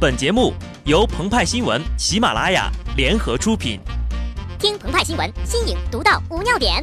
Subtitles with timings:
[0.00, 0.54] 本节目
[0.86, 3.78] 由澎湃新闻、喜马拉雅联合出品。
[4.58, 6.82] 听澎湃新闻，新颖独到，无尿点。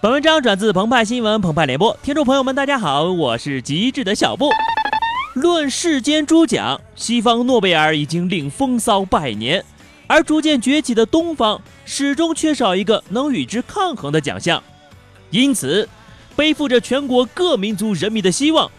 [0.00, 4.48] 本文章转自澎湃新闻、澎湃联播，听众朋友们，大家好，我是极致的小布。
[5.34, 9.62] 论世间诸奖，西方诺贝尔已经领风骚百年，
[10.08, 11.62] 而逐渐崛起的东方。
[11.90, 14.62] 始终缺少一个能与之抗衡的奖项，
[15.30, 15.88] 因此，
[16.36, 18.70] 背负着全国各民族人民的希望，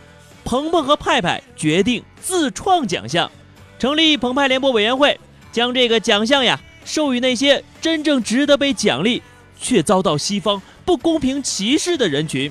[0.43, 3.31] 鹏鹏和派派决定自创奖项，
[3.79, 5.19] 成立澎湃联播委员会，
[5.51, 9.23] 将这个奖项呀授予那些真正值得被奖励
[9.59, 12.47] 却遭到西方不公平歧视的人群。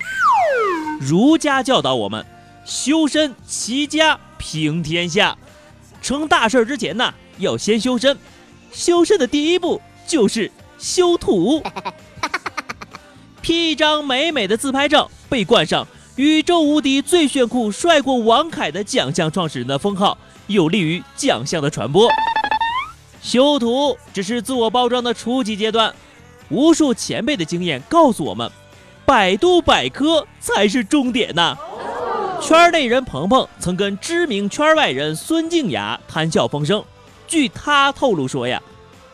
[1.01, 2.27] 儒家教导我们，
[2.65, 5.39] 修身齐家平天下，
[6.03, 8.19] 成大事之前呢，要先修身，
[8.73, 9.81] 修身的第一步。
[10.07, 11.63] 就是修图
[13.43, 15.87] ，P 一张美美的自拍照，被冠上
[16.17, 22.09] “宇宙无敌最炫酷帅过王凯”的奖项创始人的封号，有利于奖项的传播。
[23.20, 25.95] 修图只是自我包装的初级阶段，
[26.48, 28.51] 无数前辈的经验告诉我们，
[29.05, 31.55] 百度百科才是重点呐。
[32.41, 36.83] 圈内人鹏鹏曾跟知名圈外人孙静雅谈笑风生，
[37.29, 38.61] 据他透露说呀。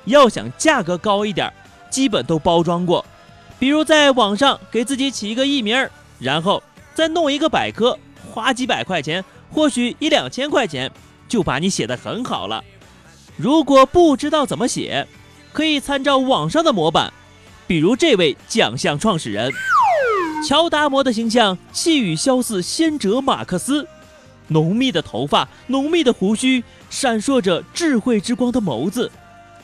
[0.06, 1.50] 要想价格高一点，
[1.88, 3.02] 基本都包装过，
[3.58, 6.62] 比如在网上给自己起一个艺名，然后
[6.94, 7.98] 再弄一个百科，
[8.30, 10.92] 花几百块钱，或许一两千块钱，
[11.26, 12.62] 就把你写得很好了。
[13.38, 15.08] 如果不知道怎么写，
[15.54, 17.10] 可以参照网上的模板，
[17.66, 19.50] 比如这位奖项创始人
[20.46, 23.88] 乔达摩的形象，气宇萧似先哲马克思，
[24.48, 29.10] 浓密的头发，浓密的胡须，闪烁着智慧之光的眸子。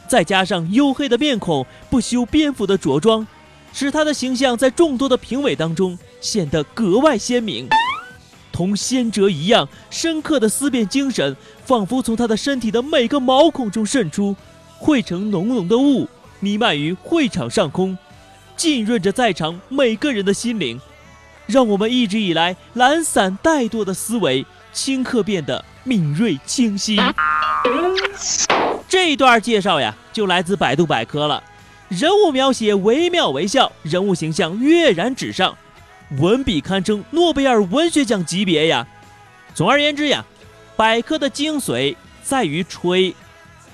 [0.09, 3.27] 再加上黝黑的面孔、不修边幅的着装，
[3.73, 7.69] 使他的形象在众多的评委当中显得格外鲜明。
[8.53, 14.35] 同先哲一样深刻的思辨精神，仿佛从他的身体的每个毛孔中渗出，
[14.79, 16.09] 汇成浓浓的雾，
[16.41, 17.97] 弥漫于会场上空，
[18.57, 20.81] 浸润着在场每个人的心灵，
[21.47, 24.45] 让我们一直以来懒散怠惰的思维，
[24.75, 26.99] 顷刻变得敏锐清晰。
[28.89, 31.43] 这段介绍呀，就来自百度百科了。
[31.89, 35.57] 人物描写惟妙惟肖，人物形象跃然纸上，
[36.19, 38.87] 文笔堪称诺贝尔文学奖级别呀。
[39.55, 40.25] 总而言之呀，
[40.77, 43.15] 百科的精髓在于吹，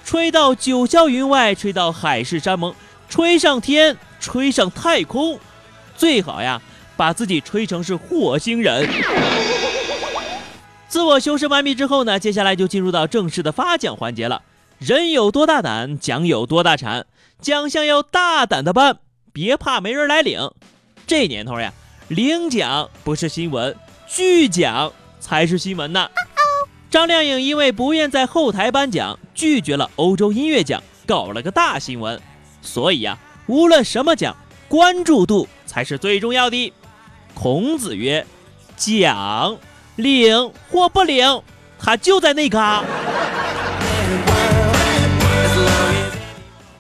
[0.05, 2.75] 吹到九霄云外，吹到海誓山盟，
[3.09, 5.39] 吹上天，吹上太空，
[5.97, 6.61] 最好呀，
[6.97, 8.89] 把自己吹成是火星人。
[10.89, 14.43] 自我修饰完毕之后呢，接下来就进入到正式的发奖环节了。
[14.79, 17.07] 人有多大胆，奖有多大产。
[17.41, 18.99] 奖项要大胆的办，
[19.33, 20.51] 别怕没人来领。
[21.07, 21.73] 这年头呀，
[22.09, 23.77] 领奖不是新闻，
[24.07, 26.09] 拒奖才是新闻呢。
[26.89, 32.21] 张靓颖因为不愿在后台颁奖，拒绝了欧洲音乐奖，搞了个大新闻。
[32.63, 34.35] 所以呀，无论什么奖，
[34.69, 36.73] 关注度才是最重要的。
[37.35, 38.27] 孔子曰
[38.77, 39.59] ：“奖
[39.97, 41.43] 领或不领，
[41.79, 42.85] 他就在那嘎。”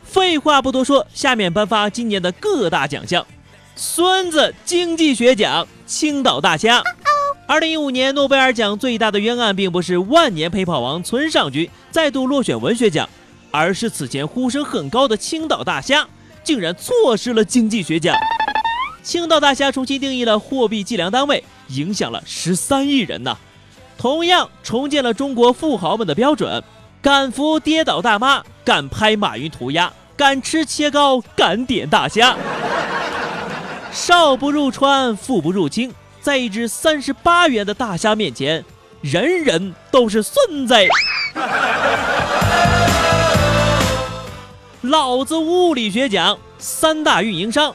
[0.04, 3.26] 废话不多说，下面颁发今年的各大奖项。
[3.74, 6.82] 孙子经济学奖，青岛大虾。
[7.46, 13.08] 二零一五年诺贝尔奖最大的冤案，并不是万年陪跑王村上君再度落选文学奖，
[13.50, 16.08] 而是此前呼声很高的青岛大虾
[16.42, 18.16] 竟然错失了经济学奖。
[19.02, 23.36] 青岛大虾重新定义了货币计量单位，影响了十三亿人呐。
[23.98, 26.62] 同样重建了中国富豪们的标准：
[27.00, 29.92] 敢扶跌倒大妈，敢拍马云涂鸦。
[30.16, 32.34] 敢吃切糕，敢点大虾。
[33.92, 38.64] 少不入川，富不入京，在一只三十八元的大虾面前，
[39.02, 40.74] 人人都是孙子。
[44.80, 47.74] 老子物理学奖三大运营商，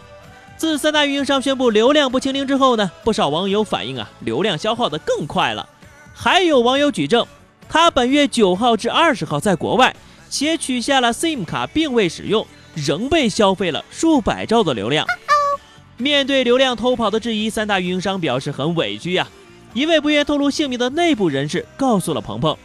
[0.61, 5.67] 自三大运营商宣布流量不清零之后呢，不少网友反映啊，流量消耗的更快了。
[6.13, 7.25] 还有网友举证，
[7.67, 9.95] 他本月九号至二十号在国外。
[10.29, 12.45] 且取下了 SIM 卡并未使用，
[12.75, 15.03] 仍被消费了数百兆的流量。
[15.97, 19.27] 面对流量偷跑的质疑，三大运营商表示很委屈呀。
[19.73, 22.55] 一位不愿透露姓名的内部人士告诉了鹏鹏，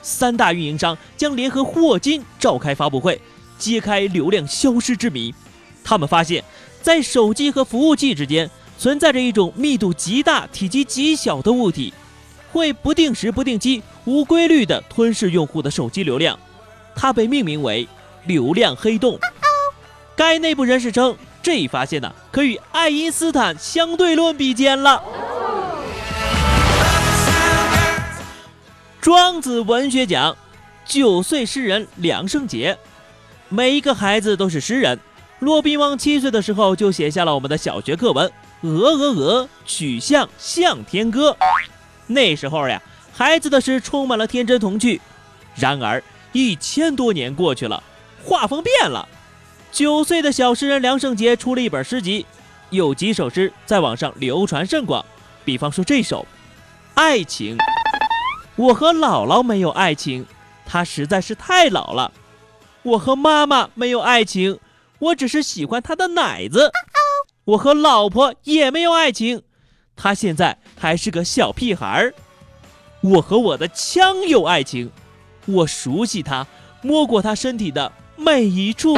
[0.00, 3.20] 三大运营商将联合霍金召开发布会，
[3.58, 5.34] 揭开流量消失之谜。
[5.84, 6.42] 他们发现，
[6.82, 11.94] 在手机和服务器之间存在着一种密度极大、体积极小的物体，
[12.50, 16.38] 会不定时、不定期、无规律地吞噬用户的手机流量。
[16.94, 17.88] 它被命名为
[18.26, 19.18] “流量黑洞”。
[20.16, 25.02] 该内部人士称，这一发现呢，可与爱因斯坦相对论比肩了。
[29.00, 30.36] 庄子文学奖，
[30.84, 32.76] 九岁诗人梁胜杰。
[33.48, 34.98] 每一个孩子都是诗人。
[35.42, 38.30] 骆宾王七岁的时候就写下了我们的小学课文
[38.68, 41.32] 《鹅鹅鹅，曲项向天歌》。
[42.06, 42.80] 那时候呀，
[43.12, 45.00] 孩子的诗充满了天真童趣。
[45.56, 46.00] 然而
[46.30, 47.82] 一千多年过去了，
[48.22, 49.08] 画风变了。
[49.72, 52.24] 九岁的小诗人梁胜杰出了一本诗集，
[52.70, 55.04] 有几首诗在网上流传甚广。
[55.44, 56.20] 比方说这首
[56.94, 57.58] 《爱情》。
[58.54, 60.24] 我和姥姥没有爱情，
[60.64, 62.12] 她实在是太老了。
[62.84, 64.60] 我和妈妈没有爱情，
[65.02, 66.70] 我只是喜欢他的奶子。
[67.44, 69.42] 我和老婆也没有爱情，
[69.96, 72.14] 他现在还是个小屁孩儿。
[73.00, 74.92] 我和我的枪有爱情，
[75.46, 76.46] 我熟悉他，
[76.82, 78.96] 摸过他身体的每一处。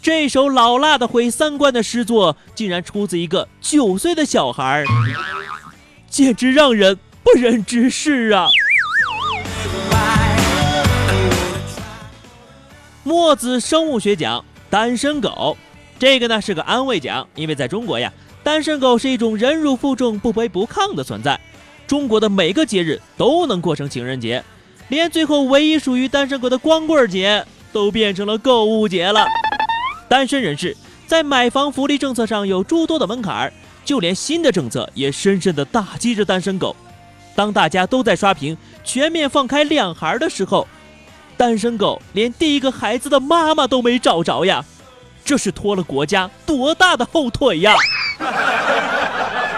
[0.00, 4.86] 这首老辣的毁三观的诗作，竟然出自一个九岁的小孩儿，
[6.08, 6.98] 简直让人。
[7.26, 8.46] 不忍直视啊！
[13.06, 15.56] 墨子生物学奖单身狗，
[15.96, 18.12] 这个呢是个安慰奖，因为在中国呀，
[18.42, 21.38] 单身狗是一种忍辱负重、不卑不亢的存在。
[21.86, 24.42] 中国的每个节日都能过成情人节，
[24.88, 29.24] 连最后唯一属于单身狗的光棍节都变成了购物节了。
[30.08, 30.76] 单身人士
[31.06, 33.52] 在买房福利政策上有诸多的门槛，
[33.84, 36.74] 就连新的政策也深深的打击着单身狗。
[37.36, 40.66] 当大家都在刷屏全面放开两孩的时候，
[41.36, 44.64] 单身狗连第一个孩子的妈妈都没找着呀！
[45.24, 47.74] 这是拖了国家多大的后腿呀！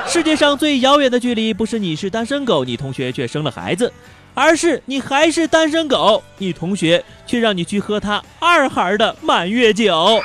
[0.07, 3.93] 世界上最遥远的距离，不是你是单身狗，你同学却生了孩子，
[4.33, 10.21] 而是你还是单身狗，你同学却让你去喝他二孩的满月酒。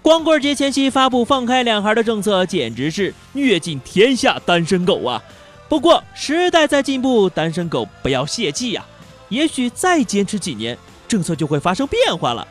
[0.00, 5.22] 光棍节前夕发布放开两孩的政策，简直是虐尽天下单身狗啊！
[5.68, 8.84] 不过时代在进步，单身狗不要泄气呀！
[9.34, 10.78] 也许再坚持几年，
[11.08, 12.46] 政策就会发生变化了，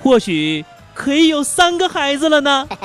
[0.00, 0.64] 或许
[0.94, 2.68] 可以有三个孩子了呢。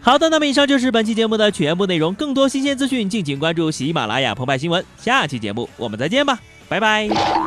[0.00, 4.84] 好的，那么以上就是本期节目的全部内容，更多新鲜资讯敬请关注喜马拉雅澎湃新闻。
[4.96, 6.38] 下期节目我们再见吧，
[6.68, 7.45] 拜拜。